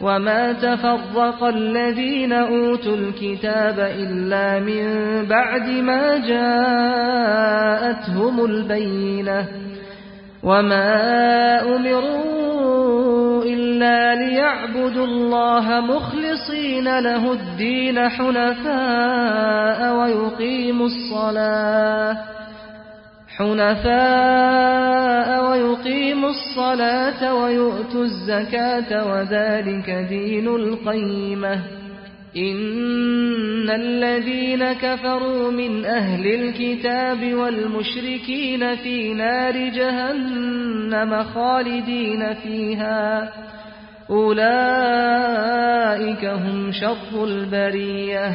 [0.00, 4.84] وما تفرق الذين أوتوا الكتاب إلا من
[5.26, 6.18] بعد ما
[7.20, 9.48] جاءتهم البينة
[10.42, 10.96] وما
[11.76, 22.16] أمروا إلا ليعبدوا الله مخلصين له الدين حنفاء ويقيموا الصلاة
[23.36, 25.69] حنفاء ويقيموا
[26.30, 31.60] الصلاة ويؤتوا الزكاة وذلك دين القيمة.
[32.36, 43.32] إن الذين كفروا من أهل الكتاب والمشركين في نار جهنم خالدين فيها.
[44.10, 44.64] أولئك
[46.24, 48.34] هم شر البرية.